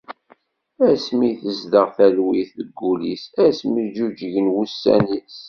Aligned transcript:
Asmi 0.89 1.25
i 1.29 1.33
tezdeɣ 1.41 1.87
talwit 1.95 2.49
deg 2.59 2.69
wul-is, 2.79 3.23
asmi 3.45 3.83
ğğuğğgen 3.95 4.47
wussan-is. 4.55 5.37